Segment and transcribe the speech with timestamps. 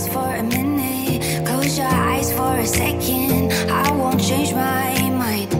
[0.00, 3.52] eyes for a minute, close your eyes for a second.
[3.70, 5.52] I won't change my mind.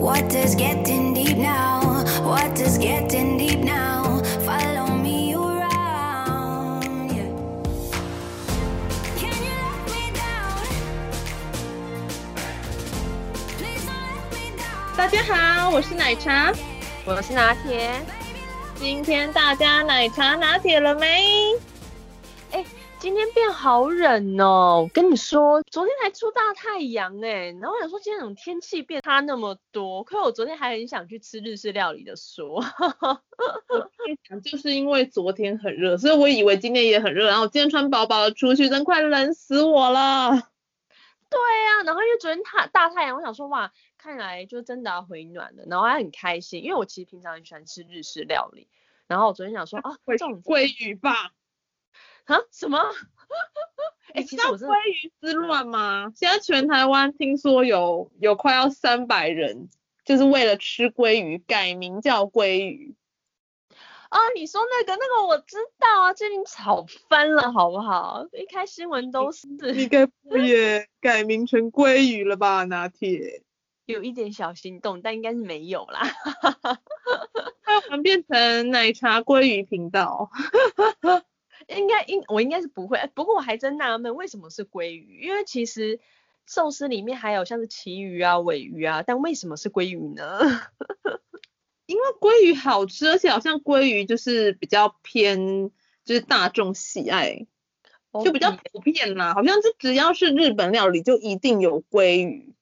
[0.00, 2.04] What does getting deep now?
[2.22, 4.22] What does getting deep now?
[4.44, 6.82] Follow me around.
[7.14, 7.30] Yeah.
[9.18, 10.66] Can you let me down?
[13.58, 14.96] Please don't let me down.
[14.96, 16.52] 大家好，我是奶茶。
[17.04, 17.90] 我是拿铁。
[18.78, 21.35] 今天大家奶茶拿铁了没？
[23.06, 24.82] 哎、今天变好冷哦！
[24.82, 30.02] 我跟你说，昨天还出大太阳哎，然后我想说今天怎么天气变差那么多？
[30.02, 32.56] 可我昨天还很想去吃日式料理的说。
[32.56, 40.30] 我跟你讲，就是因为昨天很热，所以我以为今天也很热，然后我今天穿薄薄的出去，真快冷死我了。
[41.30, 48.66] 对呀、啊，然后因为昨天太大太阳，我想说哇，看来就真的要回暖了，然后还很开心，因为我其实平常很喜欢吃日式料理，
[49.06, 51.30] 然后我昨天想说啊，这种鲑鱼吧？
[52.26, 52.78] 啊什么？
[54.14, 56.12] 哎、欸，你知道其实我是鲑鱼之乱吗？
[56.14, 59.68] 现在全台湾听说有有快要三百人，
[60.04, 62.94] 就是为了吃鲑鱼改名叫鲑鱼。
[64.08, 68.24] 啊，你说那个那个我知道啊，最近炒翻了好不好？
[68.32, 69.46] 一开新闻都是。
[69.48, 73.42] 你该不也 改名成鲑鱼了吧，拿铁？
[73.84, 76.02] 有一点小心动，但应该是没有啦。
[77.66, 80.30] 那我们变成奶茶鲑鱼频道。
[81.68, 86.00] 应该应我应该是不会，不过我还真纳闷为什么是鲑鱼，因为其实
[86.46, 90.40] 寿司里面还有像是旗鱼啊、尾鱼啊，但为什么是鲑鱼呢？
[91.86, 95.70] 因为鲑鱼好吃，而且好像鲑鱼就是比较偏，
[96.04, 97.46] 就是大众喜爱，
[98.24, 99.34] 就比较普遍啦。
[99.34, 102.54] 好像是只要是日本料理，就一定有鲑鱼。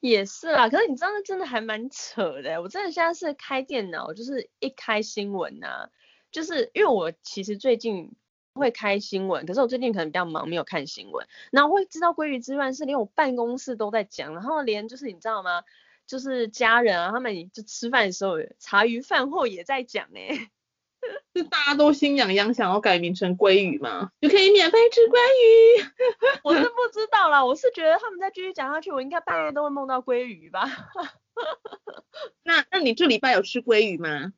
[0.00, 2.62] 也是啦，可是你知道那真的还蛮扯的。
[2.62, 5.90] 我真的现在是开电脑，就是一开新闻啊，
[6.30, 8.12] 就是因为我其实最近
[8.54, 11.26] 会开新闻，可是我最近可能比较忙，没有看新闻。
[11.50, 15.62] 然后我会知道鲑鱼之乱是连我办公室都在讲，然后连就是你知道吗？
[16.06, 20.50] 就是家人啊，他们就吃饭的时候，茶余饭后也在讲哎，
[21.34, 25.84] 就大家都心痒痒，想要改名成鲑鱼嘛，就可以免费吃鲑鱼。
[26.42, 30.66] 我是不知道啦，我是觉得他们再继续讲下去，我应该半夜都会梦到鲑鱼吧。
[32.42, 34.32] 那那你这礼拜有吃鲑鱼吗？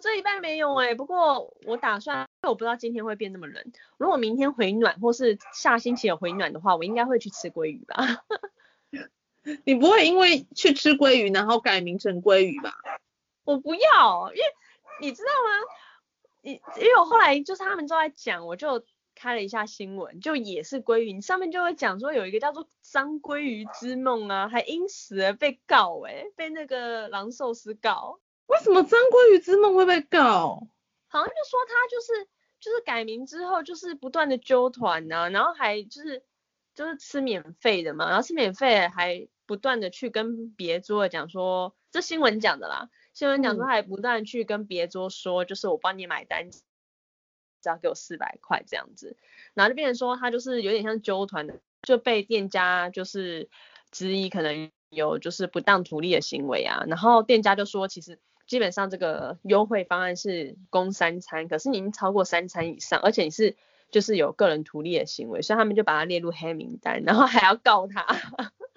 [0.00, 3.62] 我这礼拜没有哎、欸，不过我打算，我不知道今天会变那么冷，
[3.98, 8.24] 如果明天回暖或是下星期有回暖的话，我应该会去吃鲑鱼吧。
[9.64, 12.78] 你不会因为去吃鲑鱼，然后改名成鲑鱼吧？
[13.44, 14.44] 我不要，因为
[15.02, 15.66] 你知道吗？
[16.40, 18.82] 你因为我后来就是他们都在讲，我就
[19.14, 28.18] 开了一下新闻，就也是鲑鱼，上面就会讲说有一个叫做张鲑鱼之梦啊，还因此而被告哎、欸，被那个狼寿司告。
[28.50, 30.66] 为什么张鲑鱼之梦会被告？
[31.08, 32.28] 好像就说他就是
[32.60, 36.22] 就是改名之后就是不断的揪团呐，然后还就是。
[36.72, 49.16] 就是吃免费的嘛，然后吃免费还不断的去跟别桌的讲说，这新闻讲的啦，新闻讲说还不断去跟别桌说，就是我帮你买单，只要给我四百块这样子，
[49.52, 53.50] 然后就变成说他就是有点像揪团的，就被店家就是
[53.90, 63.56] 质疑可能有就是不当图利的行为啊，然后店家就说其实基本上这个优惠方案是供三餐，可是你已经超过三餐以上，而且你是。
[63.92, 68.06] 就是有个人图利的行为，所以他们就把它列入黑名单，然后还要告他。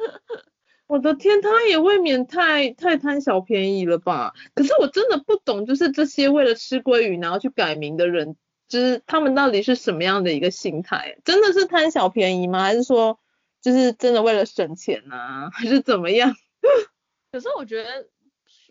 [0.88, 4.33] 我的天，他也未免太太贪小便宜了吧？
[4.56, 8.35] 可是我真的不懂，就是这些为了吃鲑鱼然后去改名的人，
[8.67, 11.19] 就是他们到底是什么样的一个心态？
[11.23, 12.63] 真的是贪小便宜吗？
[12.63, 13.19] 还是说
[13.62, 15.51] 就是真的为了省钱啊？
[15.53, 16.33] 还是怎么样？
[17.31, 18.07] 可是我觉得。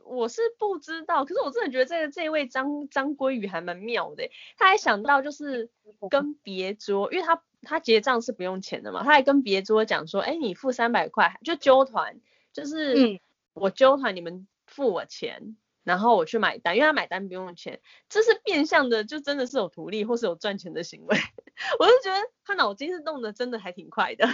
[0.05, 5.71] 我是不知道，可是我真的觉得这个这位张张鲑鱼还蛮妙的，他还想到就是
[6.11, 12.21] 跟别桌，因为他他结账是不用钱的嘛，他还跟别桌讲说，哎，你付三百块就揪团，
[12.53, 13.21] 就是
[13.55, 21.17] 我揪团，你们付我钱，然后我去买单，因为他买单不用钱，这是变相的，就真的是有图利或是有赚钱的行为，
[21.79, 24.27] 我就觉得他脑筋是动的真的还挺快的，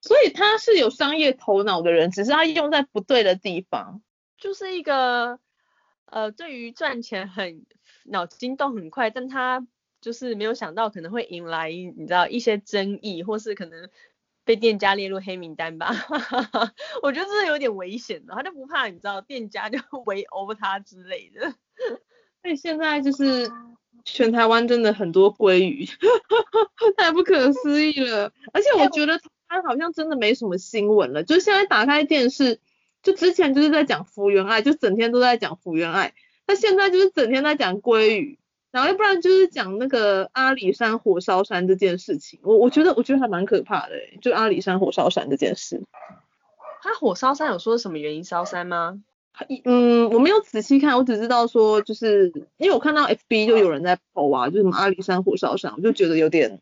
[0.00, 4.02] 所以他是有商业头脑的人，只是他用在不对的地方。
[4.40, 5.38] 就是一个
[6.06, 7.64] 呃，对于赚钱很
[8.04, 9.64] 脑筋动很快，但他
[10.00, 13.88] 就是没有想到可能会引来你知道一些争议，或是可能
[14.44, 15.90] 被店家列入黑名单吧。
[17.02, 21.54] 我觉得这是有点危险的，他就不怕你知道店家就 围殴他之类的。
[22.42, 23.48] 所以现在就是
[24.04, 25.86] 全台湾真的很多鲑鱼，
[26.96, 28.32] 太不可思议了。
[28.54, 32.58] 而且我觉得他好像真的没什么新闻了，就现在打开电视。
[33.02, 36.12] 就之前就是在讲福原爱，就整天都在讲福原爱。
[36.46, 38.38] 那现在就是整天在讲鲑鱼，
[38.70, 45.82] 然后要不然就是讲那个阿里山火烧山这件事情，我我觉得我觉得还蛮可怕的，就阿里山火烧山这件事。
[46.82, 49.00] 他火烧山有说什么原因烧山吗？
[49.64, 56.60] 嗯，我没有仔细看，我只知道说就是因为我看到 FB 就有人在 po 啊，就什么阿里山火烧山，我就觉得有点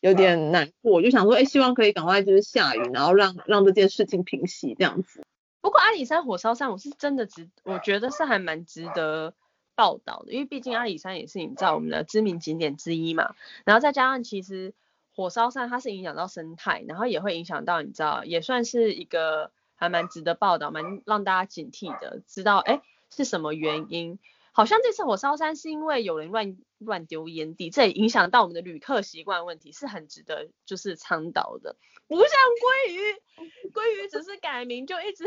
[0.00, 5.22] 有点难过，我就想说，哎，希望可以赶快就是下雨，然后让让这件事情平息这样子。
[5.66, 9.34] 不过阿里山火烧山，我是真的值，我觉得是还蛮值得。
[9.74, 13.34] 报道的，因为毕竟阿里山也是你知道我们的知名景点之一嘛，
[13.66, 14.72] 然后再加上其实
[15.14, 22.80] 火烧山它是影响到生态，然后也会影响到你知道，也算是一个还蛮值得报道，蛮让大家警惕的，知道哎
[23.14, 24.18] 是什么原因？
[24.52, 31.76] 好像这次火烧山是因为有人乱乱丢烟蒂，这也影响到我们的旅客习惯问题，是很值得就是倡导的，
[32.06, 35.26] 不像鲑鱼，鲑鱼只是改名就一直。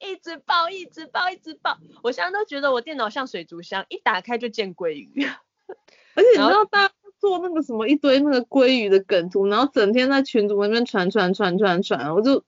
[0.00, 1.76] 一直爆，一直爆，一直爆。
[2.02, 5.26] 我现在都觉得我电脑像水族箱，一打开就见鲑鱼。
[6.14, 12.44] 而且你知道大家做那个什么一堆那个鲑鱼的梗图，然后整天在群组那边传传传传传，我就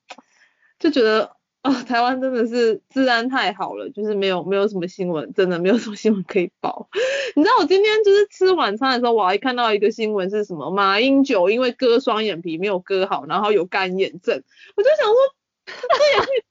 [0.78, 6.88] 就觉得啊、哦，台湾真的是治安太好了，就是没有没有什么新闻，真的没有什么新闻可以报。
[7.36, 10.70] 你知道我今天就是吃晚餐的时候，我还看到一个新闻是什么？
[10.70, 14.42] 马英九因为割双眼皮没有割好，然后有干眼症。
[14.76, 15.16] 我就想说，
[15.66, 16.44] 这也是。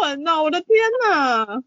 [0.00, 0.68] 文呐，我的天
[1.08, 1.62] 呐，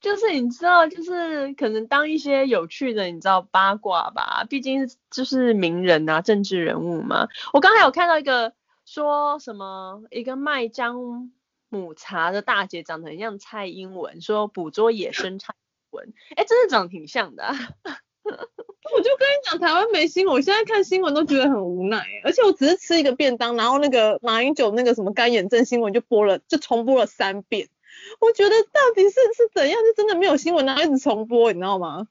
[0.00, 7.28] 就是你知道，就是可能当一些有趣的，你知道八卦吧，毕竟就是名人啊，政治人物嘛。
[7.52, 8.52] 我刚才有看到一个
[8.86, 11.30] 说什么，一个卖姜
[11.68, 17.54] 母茶的大姐长得很像蔡英文，说捕捉野生蔡英文，哎，真的长得挺像的。
[18.92, 27.68] 我就跟你讲，台湾没新闻，我现在看新闻都觉得很无奈，而且我只是吃一个便当，然后那个马英九那个什么干眼症新闻就播了，就重播了三遍。
[28.20, 32.08] 我觉得到底是是怎样，是真的没有新闻，然后一直重播，你知道吗？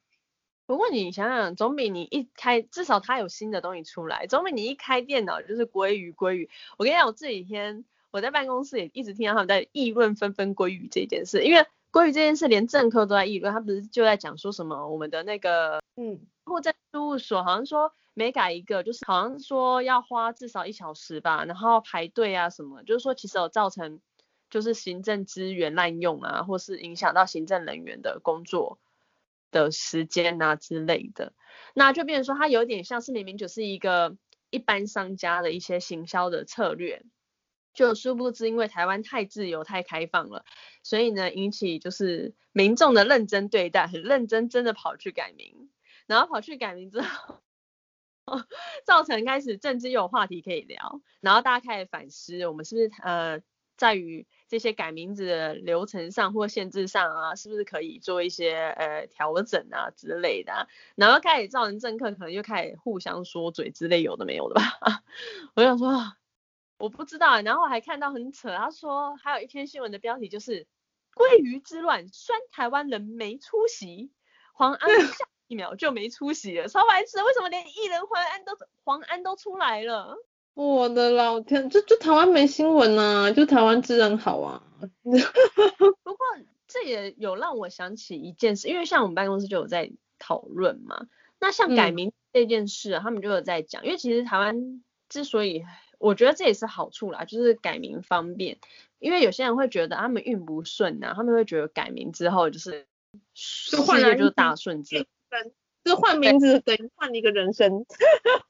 [0.65, 6.49] 不过你想想，总比你一开，至少他有新的东西出来，总比你一开电脑就是鲑鱼鲑鱼。
[6.77, 16.19] 我跟你讲，我这几天我在办公室也一直听到他们在议论纷纷鲑鱼这件事，因为鲑鱼这件事连政客都在议论，他不是就在讲说什么我们的那个嗯。
[16.49, 24.01] 户政事务所好像说每改一个，就是好像说要花至少一小时吧，然后排队啊什么，就是说其实有造成
[24.49, 28.79] 就是行政资源滥用啊，或是影响到行政人员的工作
[29.51, 31.33] 的时间啊之类的，
[31.73, 34.17] 那就变成说它有点像是明明就是一个
[34.49, 37.03] 一般商家的一些行销的策略，
[37.73, 40.43] 就殊不知因为台湾太自由太开放了，
[40.83, 45.68] 所以呢引起就是民众的认真对待，很认真真的跑去改名。
[46.09, 47.35] 然后跑去改名之后，
[48.83, 53.39] 造成开始政治又有话题可以聊，然后大家开始反思，我们是不是呃
[53.77, 60.67] 在于这些改名字的流程上或限制上啊，是不是可以做一些呃调整啊之类的啊？
[60.95, 64.63] 然后开始造成政客可能又开始互相说嘴之类有的没有的吧。
[65.53, 65.93] 我想说，
[66.79, 67.39] 我不知道。
[67.41, 70.65] 然后我还看到很扯，他说还有一篇新闻的标题就是
[71.13, 74.11] “鲑鱼之乱，酸台湾人没出席”，
[74.53, 75.25] 黄安 下。
[75.49, 77.17] 一秒就没出息了，超白痴！
[77.23, 78.53] 为什么连艺人黄安都
[78.85, 80.15] 黄安都出来了？
[80.53, 84.63] 我的老天，就就台湾没新闻啊，就台湾治安好啊。
[85.01, 86.17] 不过
[86.67, 91.07] 这也有让我想起一件事，因为像我们办公室就有在讨论嘛。
[91.39, 95.65] 那像改名这件事，啊，嗯、他们就有在讲，因为其实台湾之所以，
[95.97, 98.59] 我觉得这也是好处啦，就是改名方便。
[98.99, 102.85] 因为有些人会觉得他们运不顺啊，他们会觉得改名之后就是
[103.33, 105.07] 事业就是大顺之。
[105.29, 105.51] 人
[105.83, 107.85] 就换名字等于换一个人生，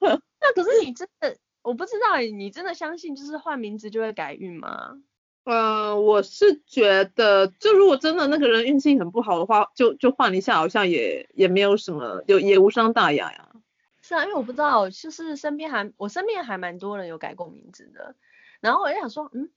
[0.00, 5.00] 那可是你真的，我不知道你真的相信就是换名字就会改运吗？
[5.44, 13.48] 呃，我是觉得，就如果真的那个人运气很不好的话，就就换一下，好像也也没有什么，就也无伤大雅呀。
[14.02, 18.14] 是啊，因为我不知道，就是身边还我身边还蛮多人有改过名字的，
[18.60, 19.50] 然后我就想说，嗯，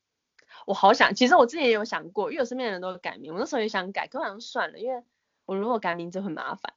[0.65, 5.03] 我好想，其实我之前也有想过，因为我身边的人都改名，我那时候也想改，可好像算了，因为。
[5.45, 6.73] 我如果改名字很麻烦，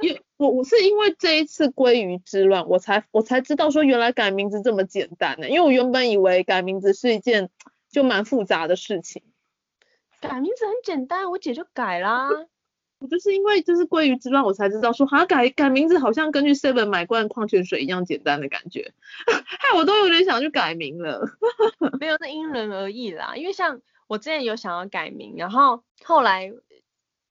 [0.00, 5.48] 因为我我是因为这一次鲑鱼之乱，我才我才知道说原来改名字这么简单呢。
[5.48, 7.48] 因为我原本以为改名字是一件
[7.90, 9.22] 就蛮复杂的事情。
[10.20, 12.28] 改名字很简单，我姐就改啦。
[12.98, 18.92] 我就是因为就是鲑鱼之乱，我才知道说好像改改名字好像根据 Seven 买罐矿泉水一样简单的感觉，
[19.26, 21.26] 害我都有点想去改名了。
[21.98, 23.80] 没有，那因人而异啦，因为像。
[24.10, 26.52] 我之前有想要改名，然后后来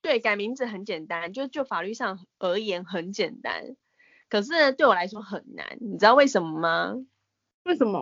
[0.01, 3.75] 对改名字很简单，就就法律上而言很简单，
[4.29, 6.95] 可是对我来说很难，你知道为什么吗？
[7.65, 8.01] 为什么？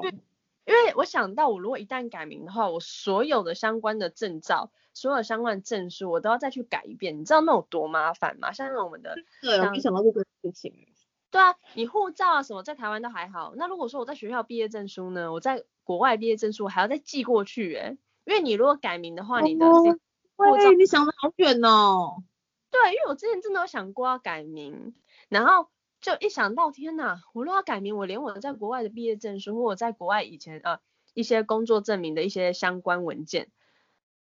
[0.65, 8.51] 因为我想到我如果一旦改名的话，我所有的相关的证照所有相关证书我都要再去改一遍，你知道那有多麻烦吗？
[8.51, 10.71] 像我们的，对，我没想到这个事情。
[11.31, 19.97] 对啊，你护照啊什么在台湾都还好，那如果说我在学校毕业证书呢，我在国外毕业证书我还要再寄过去哎、欸，因为你如果改名的话，你的护照，
[20.57, 22.23] 对，你想的好远哦。
[22.69, 24.93] 对，因为我之前真的有想过要改名，
[25.29, 25.69] 然后
[26.01, 30.79] 就一想到天哪，我如果要改名，我连我在国外的毕业证书或我在国外以前呃
[31.13, 33.49] 一些工作证明的一些相关文件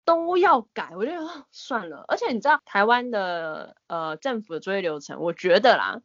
[0.05, 1.13] 都要改，我就
[1.53, 2.05] 算了。
[2.09, 6.03] 而且你知道台湾的呃政府的作业流程，我觉得啦。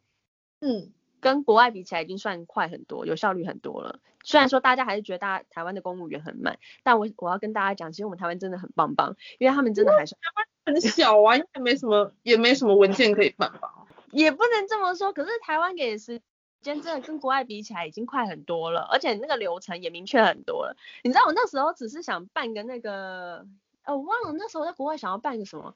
[0.60, 4.00] 嗯，跟国外比起来已经算快很多，有效率很多了。
[4.22, 13.86] 虽然说大家还是觉得大家台湾的公务员很慢，但我我要跟大家讲，其实我们台湾真的很棒棒，因为他们真的还是台湾很小啊，也没什么也没什么文件可以办吧。
[14.10, 16.20] 也不能这么说，可是台湾给的时
[16.60, 20.76] 间真的跟国外比起来已经快很多了，而且那个流程也明确很多了。
[21.02, 23.46] 你知道我那时候只是想办个那个，
[23.84, 25.74] 呃，我忘了那时候在国外想要办个什么，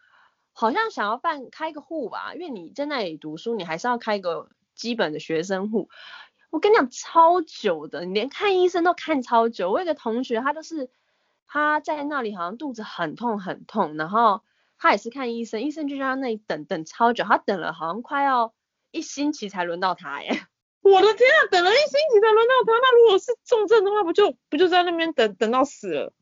[0.53, 4.51] 好像想要办开个户吧，因为你在那里读书，你还是要开个。
[4.75, 5.89] 基本的学生户，
[6.51, 9.71] 我跟你讲超久的，你连看医生都看超久。
[9.71, 10.91] 我有个同学，他就是
[11.47, 14.43] 他在那里好像肚子很痛很痛，然后
[14.79, 18.55] 他也是看医生，医生就在那里等等超久，他等了好像快要
[18.91, 20.31] 一星期才轮到他耶。
[20.83, 26.13] 我的天啊，等了一星期才轮到他，那如果是重症的话，不就不就在那边等等到死了？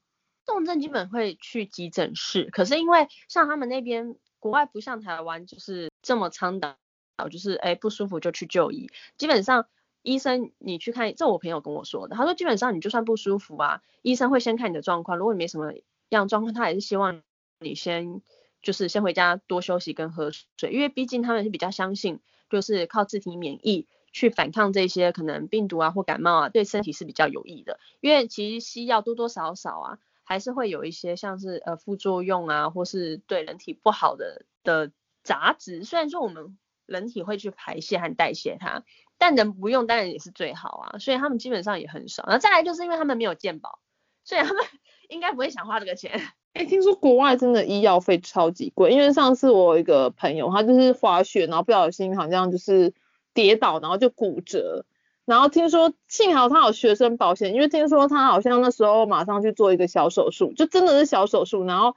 [0.46, 6.76] 重症基本会去急诊室，可是因为像他们那边国外不像台湾就是这么倡导。
[7.18, 9.66] 好就是哎不舒服就去就医，基本上
[10.02, 15.74] 医生你去看，这我朋友跟我说的，他说基本上你就算不舒服啊，医生会先看你的状况，如果你没什么
[16.08, 17.22] 样状况，他也是希望
[17.60, 18.22] 你先
[18.62, 22.18] 就是先回家多休息跟喝水，因为毕竟他们是比较相信
[22.50, 34.90] 就是靠自体免疫去反抗这些可能病毒啊或感冒啊，对身体是比较有益的，因为其实西药多多少少啊还是会有一些像是呃副作用啊或是对人体不好的的
[35.22, 36.58] 杂质，虽然说我们。
[36.92, 38.84] 人体会去排泄和代谢它，
[39.18, 42.22] 但人不用当然也是最好啊，所以他们基本上也很少。
[42.26, 43.80] 然后再来就是因为他们没有健保，
[44.24, 44.64] 所以他们
[45.08, 46.20] 应该不会想花这个钱。
[46.54, 52.92] 哎、欸，听说国外真的医药费超级贵，因为上次我一个朋友，他就是滑雪，然后不小心好像就是
[53.32, 54.84] 跌倒，然后就骨折，
[55.24, 61.96] 然后听说幸好他有学生保险，因为听说他好像那时候马上去做一个小手术，就真的是小手术，然后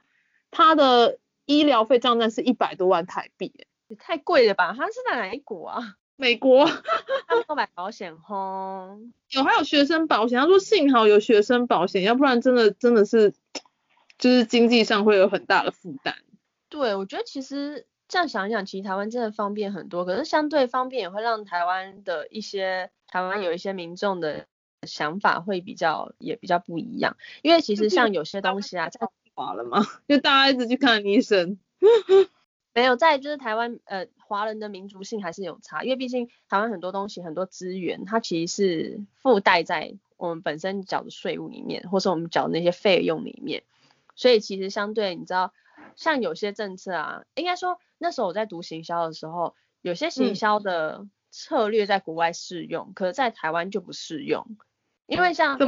[0.50, 3.52] 他的医疗费账单是一百多万台币。
[3.88, 4.74] 也太贵了吧？
[4.76, 5.96] 他是在哪一国啊？
[6.16, 6.66] 美国。
[6.66, 8.98] 他没有买保险吼。
[9.30, 10.40] 有，还有学生保险。
[10.40, 13.34] 他说幸好有学生保险，要不然真的真的是，
[14.18, 16.16] 就是经济上会有很大的负担。
[16.68, 24.46] 对，我觉得其实这样想一想，其实台湾真的方便很多，可是相对方便也会让台湾的一些台湾有一些民众的
[24.86, 27.18] 想法会比较也比较不一样。
[27.42, 29.84] 因为其实像有些东西啊，在华了吗？
[30.08, 31.58] 就大家一直去看医生。
[32.76, 43.62] 没有，再就是台湾呃华人的民族性还是有差，因为毕竟台湾很多东西很多资源，它其实是附带在我们本身缴的税务里面，或是我们缴的那些费用里面，
[44.14, 45.54] 所以其实相对你知道，
[45.96, 54.58] 像有些政策啊，应该说那时候我在读行销的时候，有些行销的策略在国外适用，嗯、可是在台湾就不适用，
[55.06, 55.58] 因为像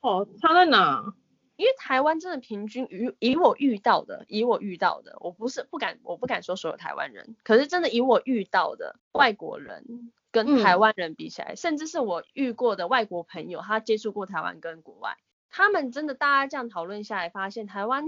[0.00, 1.14] 哦差在哪？
[1.58, 15.16] 因为台湾真的平均，以以我遇到的，以我遇到的，我不是不敢，我不敢说所有台湾人，可是真的以我遇到的外国人跟台湾人比起来，嗯、甚至是我遇过的外国朋友，他接触过台湾跟国外，
[15.50, 18.04] 他们真的大家这样讨论下来，发现台湾，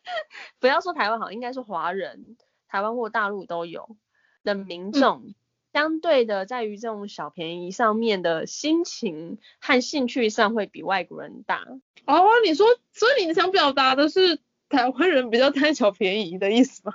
[0.58, 3.94] 不要说台湾好，应该说华人，台湾或大陆都有
[4.42, 5.22] 的民众。
[5.26, 5.34] 嗯
[5.76, 11.66] 相对的，在于这种小便宜上面的心情和兴趣上会比外国人大。
[12.06, 14.38] 哦，你说，所以你想表达的是
[14.70, 16.94] 台湾人比较贪小便宜的意思吗？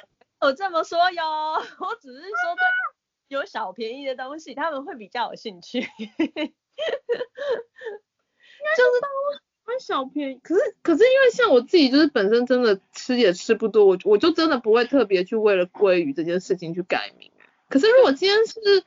[0.40, 1.22] 我这么说哟，
[1.78, 2.64] 我只是说对
[3.28, 5.82] 有小便宜的东西，他们会比较有兴趣。
[5.86, 5.92] 就是
[9.66, 17.30] 贪小便宜，可是可是因为像我自己就是本身真的吃也吃不多，我我就真的不会特别去为了鲑鱼这件事情去改名。
[17.72, 18.84] 可是如果今天是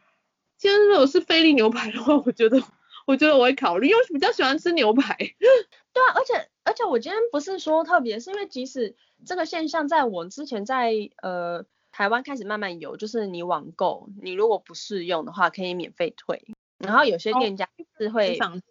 [0.58, 2.62] 今天如果是菲力牛排的话，我觉得
[3.08, 5.18] 我觉得我会考虑，因为我比较喜欢吃牛排。
[5.18, 16.46] 对啊，而且而且我今天不是说特别，是因为即使这个现象在我之前在呃台湾开始慢慢有，就是你网购，你如果不适用的话可以免费退，
[16.78, 18.62] 然后有些店家是会，哦、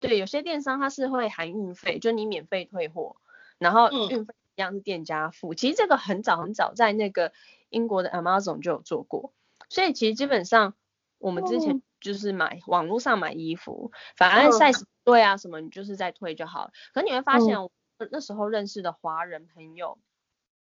[0.00, 3.16] 对，有些电商它是会含运费，就你免费退货，
[3.58, 5.54] 然后运费一样是店家付。
[5.54, 7.32] 嗯、其实这个很早很早在那个
[7.70, 9.32] 英国的 Amazon 就有做过。
[9.68, 10.74] 所以其实基本上，
[11.18, 16.72] 我们之前就是买网络上买衣服，反正 size 对啊什么，你就是在退就好了。
[16.92, 17.70] 可你会发现，我
[18.10, 19.98] 那时候认识的华人朋友，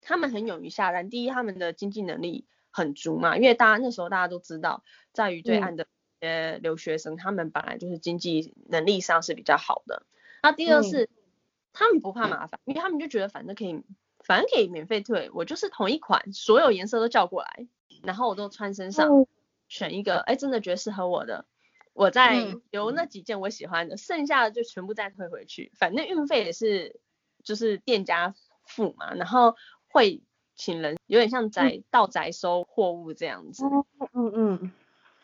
[0.01, 1.09] 他们很勇于下单。
[1.11, 4.83] 第一，他们的经济能力很足嘛，因为大家那时候大家都知道，
[5.13, 5.87] 在于对岸的
[6.21, 10.05] 呃留学生，嗯、他们本来就是经济能力上是比较好的。
[10.43, 11.09] 那第二是，嗯、
[11.73, 13.83] 他们不怕麻烦，因为他们就觉得反正可以，
[14.25, 17.69] 反正可以免费退，我就是同一款，所有颜色都叫过来，
[18.03, 19.27] 然后我都穿身上，嗯、
[19.69, 21.45] 选一个，哎，真的觉得适合我的。
[21.95, 27.01] 我再留那几件我喜欢的，嗯、剩下的就全部再退回去，反正运费也是
[27.45, 29.57] 就是店家付嘛，然后
[29.89, 30.23] 会
[30.55, 33.67] 请人有点像宅到宅收货物这样子。
[33.67, 34.73] 嗯嗯嗯，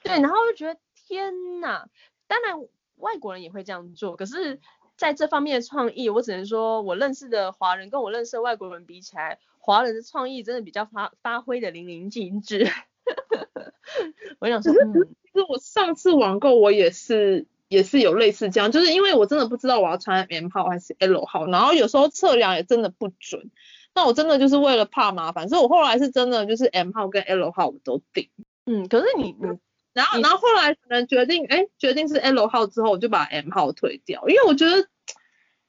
[0.03, 1.89] 对，然后就觉得天哪，
[2.27, 2.61] 当然
[2.97, 4.61] 外国人也会这样做，可是
[4.95, 9.39] 在这方面的创意，我只能说我认识的华人跟我认识的外国人比起来，
[9.69, 12.67] 华人的创意真的比较发发挥的淋漓尽致。
[14.41, 15.15] 我想说，嗯。
[15.31, 23.51] 其实我上次网购我也是也是有类似这样，就是因为我真的不知道我要穿 M 号还是 L 号，然后有时候测量也真的不准，
[23.95, 28.31] 那我真的就是为了怕麻烦，所以我后来是真的就是 M 号跟 L 号我都订。
[28.65, 29.59] 嗯，可是你你
[29.93, 34.83] 然后然后后来可能决定哎决定是 L 号之后，我就把 M 号退掉，因为我觉得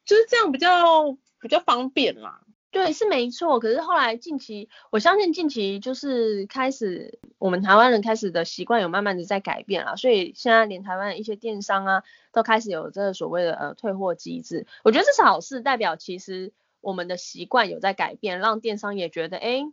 [0.06, 2.40] 就是这样比较比较方便啦。
[2.72, 3.60] 对，是没错。
[3.60, 14.68] 可是后来近期，我相信近期就是开始，我们台湾人开始的习惯有慢慢的在改变了，所以现在连台湾的一些电商啊，都开始有这个所谓的呃退货机制。
[14.84, 19.64] 我觉得这是好事，代表其实我们的习惯有在改变，让电商也觉得，哎，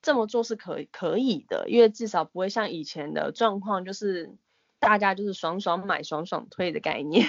[0.00, 4.30] 这么做是可可以的，因为至少不会像以前的状况，就是
[4.78, 7.26] 大家就是爽爽买爽爽退的概念。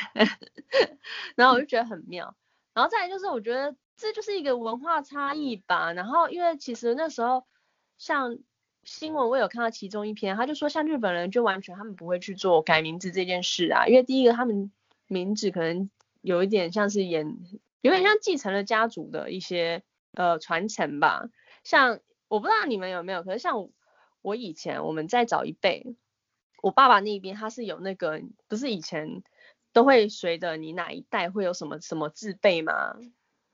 [1.35, 2.35] 然后我就觉得很妙。
[2.73, 3.75] 然后再来就是我觉得。
[3.99, 5.91] 这就是一个文化差异吧。
[5.93, 7.45] 然后，因为其实那时候，
[7.97, 8.39] 像
[8.83, 14.71] 新闻我有看到其中一篇，他就说，像日本人就完全他们不会去做改名字这件事啊，因为第一个他们
[15.07, 15.89] 名字可能
[16.21, 17.37] 有一点像是演，
[17.81, 21.29] 有点像继承了家族的一些呃传承吧。
[21.65, 23.69] 像我不知道你们有没有，可是像
[24.21, 25.95] 我，以前我们在早一辈，
[26.61, 29.23] 我爸爸那边他是有那个，不是以前
[29.73, 32.95] 都会随着你哪一代会有什么什么字辈吗？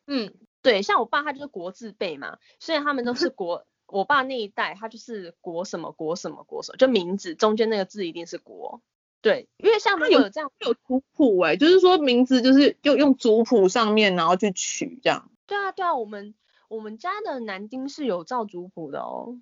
[0.08, 8.82] 嗯，对，像我爸他就是国字辈嘛，所以他们都是 国，我爸那一代他就是国什么国什么国什么，就名字中间那个字一定是国。
[9.22, 15.32] 对，因为像他有这样有族谱哎，就是说名字就是用用族谱上面然后去取这样。
[15.48, 16.36] 对啊对啊，我们
[16.68, 19.40] 我们家的男丁是有照族谱的哦。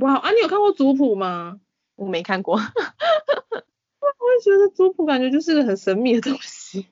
[0.00, 1.60] 哇啊，你有看过族谱吗？
[1.94, 2.56] 我没看过。
[2.58, 6.86] 我也觉得族谱感觉就是个很神秘的东西。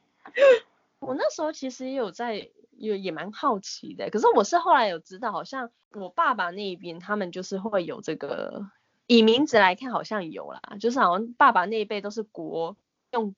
[1.00, 2.48] 我那时候其实也有在。
[2.76, 8.68] 也也蛮好奇的，可是我是后来有知道，好像我爸爸那边他们就是会有这个，
[9.06, 12.76] 以名字来看好像有啦，就是好像爸爸那一辈都是国
[13.12, 13.34] 用，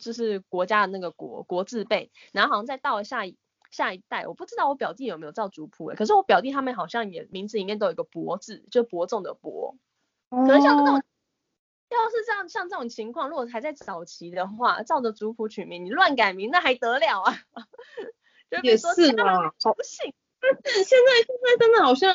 [0.00, 3.36] 就是国家的那个国国字辈，然后好像再到了下一
[3.70, 9.76] 下一代，我不知道我表弟有没有照族谱诶，可是我表弟他们好像也名字里面都有一个伯字，就伯仲的伯，
[10.30, 17.38] 可能像这种，要是这样像这种情况，如果还在早期的话，照着族谱取名，你乱改名那还得了啊？
[18.62, 20.12] 也是啦，好不幸。
[20.40, 22.14] 但是现在现在真的好像，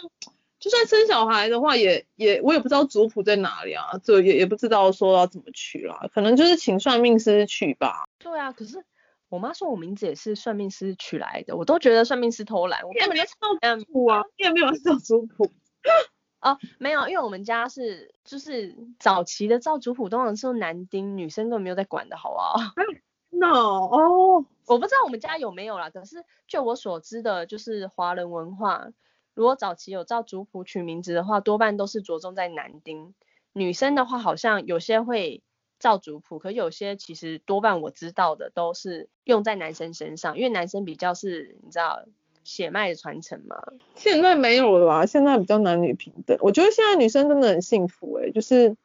[0.59, 8.05] 就算生小孩的话也，也也我也不知道族谱在哪里啊，这也也不知道说要怎么取啦，可能就是请算命师取吧。
[8.17, 8.83] 对啊，可是
[9.29, 15.51] 我妈说我名字也是算命师取来的，我都觉得算命师偷懒，我根本就照族谱啊，你也没有照族谱。
[16.41, 22.55] 哦，没有，因为我们家是就是早期的照族谱，通常是男丁，女生都没有在管的，好不好？
[23.37, 28.87] no 哦，我不知道我们家有没有啦，可是就我所知的，就是华人文化，
[29.33, 33.13] 如果早期有照族谱取名字的话，多半都是着重在男丁。
[33.53, 35.41] 女生的话，好像有些会
[35.79, 42.05] 照族谱，可有些其实多半我知道的都是用在男生身上，因为男生比较是你知道
[42.43, 43.55] 血脉的传承嘛。
[43.95, 45.05] 现在没有了吧？
[45.05, 46.37] 现在比较男女平等。
[46.41, 48.75] 我觉得现在女生真的很幸福哎、欸，就是。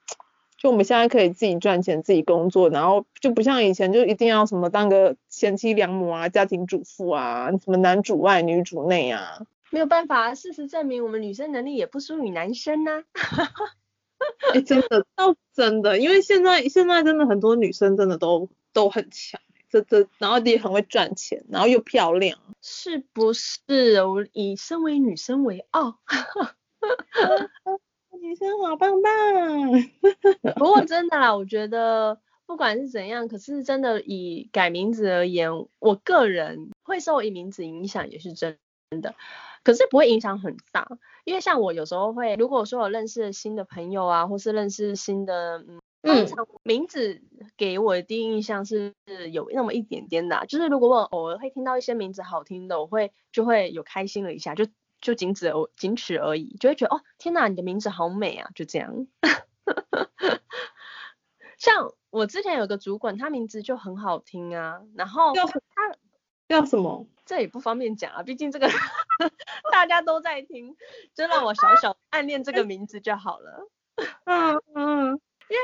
[0.60, 9.40] 就我们现在可以自己赚钱，自己工作，然后就不像以前就一定要什么当个贤妻良母啊、家庭主妇啊，什么男主外女主内啊。
[9.70, 13.50] 没有办法，事实证明我们女生能力也不输于男生呐、啊。
[14.52, 24.04] 哎、欸，真的，倒真的，因为现在现在真的很多女生真的都都很强，这这，然后也很会赚钱，然后又漂亮，是不是？
[24.04, 25.96] 我以身为女生为傲。
[28.30, 38.56] 女生好棒棒，不过真的啦，我觉得不管是怎样，可是真的以改名字而言，我个人会受以名字影响也是真
[39.02, 39.16] 的，
[39.64, 40.86] 可是不会影响很大，
[41.24, 45.64] 因为像我有时候会，如果说我认识新的朋友啊，或是认识新的，
[46.02, 46.28] 嗯，
[46.62, 47.22] 名字
[47.56, 48.94] 给我的第一印象是
[49.32, 54.66] 有那么一点点的，就是如果我偶尔会听到一些名字好听的，我会就会有开心了一下，就。
[55.00, 59.06] 就仅此而仅此而已，就会觉得哦，天哪，你的名字好美啊，就这样。
[61.58, 65.42] 像我之前有个主管，他名字就很好听啊，然后他
[66.48, 67.06] 叫什么？
[67.26, 68.68] 这也不方便讲啊，毕竟这个
[69.70, 70.74] 大家都在听，
[71.14, 73.68] 就让我小小暗恋这个名字就好了。
[74.24, 75.62] 嗯嗯，因为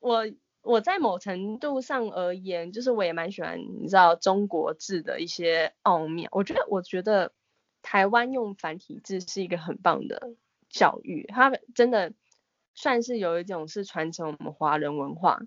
[0.00, 0.26] 我
[0.62, 6.28] 我在某程度上而言，就是我也蛮喜欢你知道中国字的一些奥妙。
[6.30, 7.32] 我觉得我觉得
[7.88, 10.34] 台湾用繁体字是一个很棒的
[10.68, 12.12] 教育，它真的
[12.74, 15.40] 算是有一种是传承我们华人文化。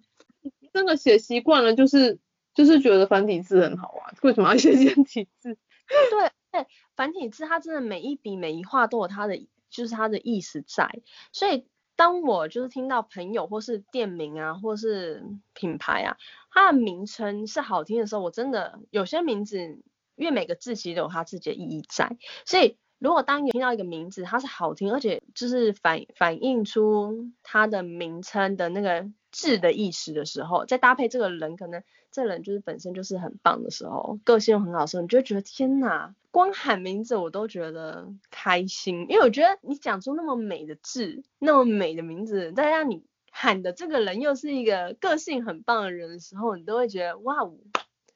[0.74, 2.20] 真的写习惯了，就是。
[2.54, 5.58] 就是觉得繁体字很好玩，为什么要写简体字？
[5.88, 11.00] 对，对，繁体字它真的每一笔每一画都有它的，就是它的意思在。
[11.32, 15.24] 所以当我就是听到朋友或是店名啊，或是
[15.54, 16.18] 品牌啊，
[16.52, 19.82] 它的名称是好听的时候，我真的有些名字，
[20.16, 22.18] 因为每个字其实都有它自己的意义在。
[22.46, 31.84] 所以如果当你听到一个名字，它是好听，而且就是反反映出它的名称的那个字的意思的时候，再搭配这个人可能。
[32.14, 47.54] 这人就是本身就是很棒的时候，个性又很好的时候，你就觉得天哪，光喊名字我都觉得开心，因为我觉得你讲出那么美的字，那么美的名字，再让你喊的这个人又是一个个性很棒的人的时候，你都会觉得哇哦，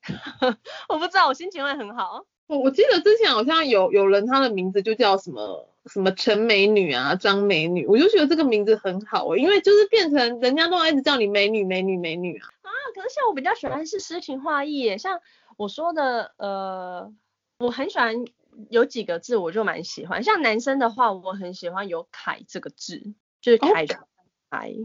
[0.90, 2.26] 我不知道，我心情会很好。
[2.48, 12.48] 我我记得之前好像有有人他的名字就叫什么什么陈美女啊，张美女，我就觉得这个名字很好欸，因为就是变成人家都一直叫你美女美女美女啊。
[12.62, 15.20] 啊可是像我比较喜欢是诗情画意耶，像
[15.58, 17.12] 我说的，呃，
[17.60, 18.26] 我很喜欢
[18.70, 20.22] 有几个字，我就蛮喜欢。
[20.24, 23.02] 像男生的话，我很喜欢有凯这个字，
[23.42, 24.76] 就是凯凯。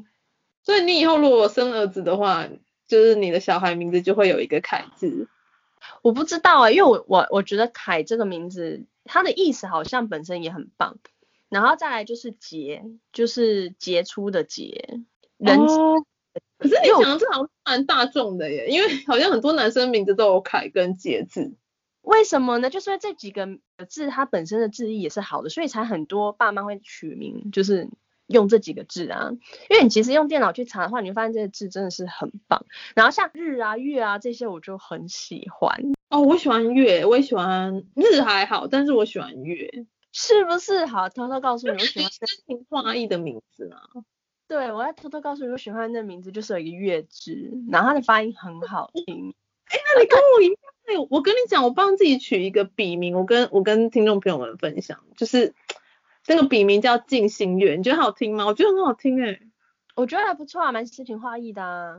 [0.63, 2.49] 所以你以后如果生儿子的话，
[2.91, 5.29] 就是你的小孩名字就会有一个凯字。
[6.03, 10.99] 我不知道啊，因为我我我觉得凯这个名字，它的意思好像本身也很棒。
[11.49, 14.99] 然后再来就是杰，就是杰出的杰，
[15.37, 15.59] 人。
[15.59, 16.03] Oh.
[16.59, 21.55] 可是你想的这好像蛮大众的耶，因为好像很多男生名字都有凯跟杰字。
[22.03, 22.71] 为什么呢？
[22.71, 23.49] 就是这几个
[23.89, 27.89] 字它本身的字义也是好的，所以才很多爸妈会取名，就是
[28.31, 29.31] 用这几个字啊。
[29.69, 32.65] 因为你其实用电脑去查的话，你会发现这些字真的是很棒。
[32.95, 35.93] 然后像日啊、月啊这些，我就很喜欢。
[36.09, 40.87] 哦，我喜欢月，我也喜欢日还好，但是我喜欢月，是不是？
[40.87, 43.83] 好，偷偷告诉你，我喜欢诗情画意的名字啊。
[44.49, 49.35] 对，我要偷偷告诉你，我喜欢的名字就是有一个月字，然后它的发音很好听。
[49.71, 55.55] 哎，那你跟我一样，哎，我跟你讲，我帮自己取一个笔名，我跟我跟听众朋友们分享，就是
[56.31, 58.47] 那个笔名叫静心月，你觉得好听吗？
[58.47, 59.41] 我觉得很好听，哎，
[59.97, 61.97] 我觉得还不错啊，蛮诗情画意的啊。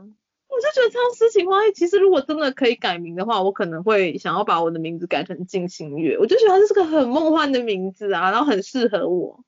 [0.48, 1.72] 我就觉得超诗情画意。
[1.74, 9.44] 其实如果真的可以改名的话，我可能会想要把我的名字改成静心月，我就觉得这是个很梦幻的名字啊，然后很适合我。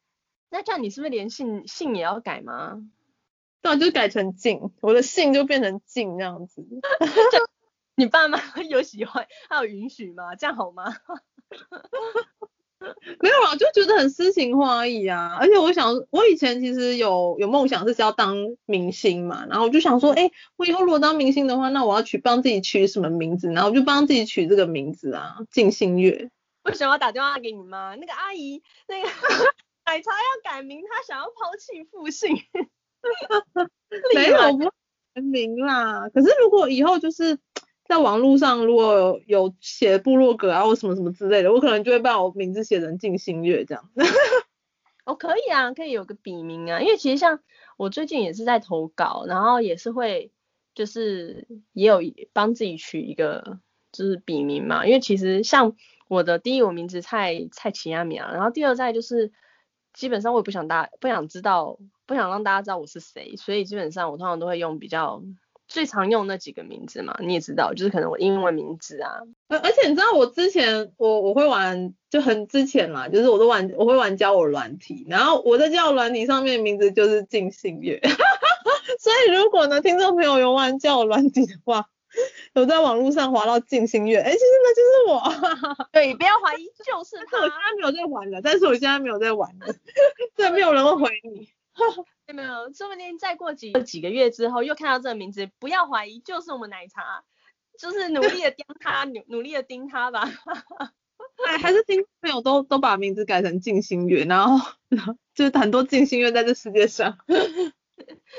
[0.51, 2.87] 那这样你是不是连姓姓也要改吗？
[3.63, 6.63] 对啊，就改成静，我的姓就变成静这样子。
[7.97, 10.37] 你爸妈有喜欢，还有允许吗？
[10.37, 10.95] 这样好吗？
[13.21, 15.37] 没有啊，就觉得很诗情画意啊。
[15.39, 23.49] 而且我想，我以前其实有有梦想是要当明星嘛，然后我就想说，哎，我以后如果当明星的话，那我要取帮自己取什么名字？
[23.53, 26.31] 然后我就帮自己取这个名字啊，静心月。
[26.65, 27.95] 为什么要打电话给你妈？
[27.95, 29.09] 那个阿姨，那个。
[29.87, 32.35] 奶茶要改名，她想要抛弃父姓。
[34.15, 36.09] 没有不改名啦。
[36.09, 37.39] 可是如果以后就是
[37.85, 43.91] 在网络上，如果有有写部落格啊或什么什么之类的，我可能就会把我名字写成静心月这样。
[45.05, 46.81] 哦，可以啊，可以有个笔名啊。
[46.81, 47.41] 因为其实像
[47.77, 50.33] 我最近也是在投稿，然后也是会
[50.75, 52.01] 就是也有
[52.33, 53.59] 帮自己取一个
[53.93, 54.87] 就是笔名嘛。
[54.87, 55.77] 因为其实像
[56.09, 59.33] 我的第一我名字蔡蔡奇亚米啊，然后第二在就是。
[59.97, 65.23] 基本上我也不想大不想知道，不想让大家知道我是谁，所以基本上我通常都会用比较
[65.75, 69.11] 最常用那几个名字嘛，你也知道，就是可能我英文名字啊。
[69.49, 78.01] 而而且你知道我之前我我会玩就很之前嘛，就是我都玩我会玩交友软体，然后我在交友软体上面名字就是静心月，
[79.01, 81.87] 所以如果呢听众朋友有玩交友软体的话。
[82.53, 85.87] 有在网络上滑到静心月，哎、欸，其实那就是我。
[85.91, 87.39] 对，不要怀疑，就是他。
[87.39, 89.75] 我现在没有在玩了，但是我现在没有在玩了，
[90.37, 91.49] 对，没有人会回你。
[92.27, 92.73] 有没有？
[92.73, 97.25] 说不定再过几几个月之后，又看到这个名字，不要怀疑，就是我们奶茶，
[97.79, 100.29] 就是努力的盯他， 努努力的盯他吧。
[101.47, 107.19] 哎，还是听众朋友都都把名字改成静心月，然后然后就是很多静心月在这世界上。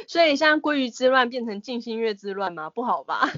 [0.07, 2.69] 所以像鲑鱼之乱变成静心月之乱吗？
[2.69, 3.29] 不好吧？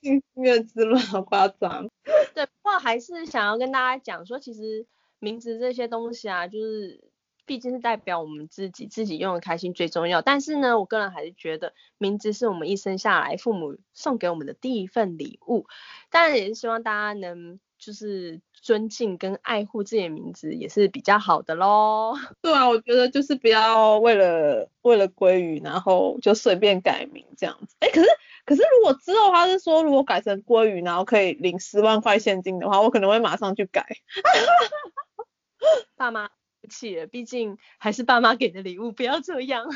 [0.00, 1.88] 静心月之乱好夸张。
[2.34, 4.86] 对，不过还是想要跟大家讲说，其实
[5.18, 7.02] 名字这些东西啊，就是
[7.46, 10.22] 毕竟是代表我们自己，自己用的开心最重要。
[10.22, 15.66] 但是呢，我个人还是觉得名字是我们一生下来父母送给我们的第一份礼物。
[16.10, 22.14] 当然也是希望大家能就是尊敬跟爱护自己的名字，也是比较好的喽。
[22.40, 27.76] 对啊，我觉得就是不要为了为了鲑鱼，然后就随便改名这样子。
[27.80, 28.08] 哎，可是。
[28.46, 33.86] 可是如果之后他是说，如果改成鲑鱼，然后可以领十万块现金的话，我可能会马上去改。
[35.96, 36.34] 爸妈不
[36.68, 39.64] 气了，毕竟还是爸妈给的礼物，不要这样。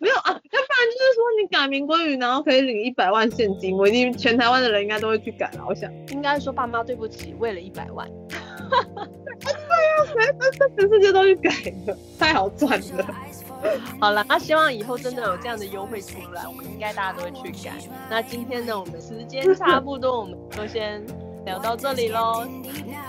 [0.00, 5.64] 没有啊，要不然就是说你改名归于，然后可以领一百万现金，我一定全台湾的人应该都会去改了。
[5.66, 8.06] 我想应该说爸妈对不起，为了一百万。
[8.68, 11.50] 对呀，谁全世界都去改
[11.86, 13.14] 了，太好赚了。
[13.98, 17.72] 好了，那希望以后真的有这样的优惠出来，我们应该大家都会去改。
[18.10, 21.02] 那今天呢，我们时间差不多，我们就先
[21.48, 22.46] 聊到这里喽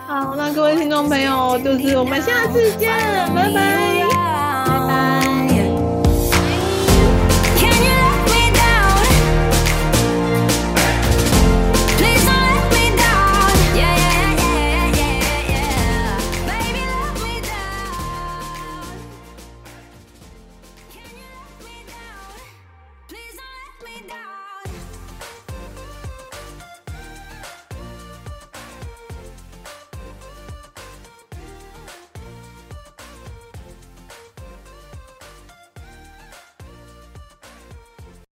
[0.08, 2.89] 好那各位听众朋友就是我们下次见
[3.36, 4.08] 拜拜。
[4.65, 5.38] 拜拜。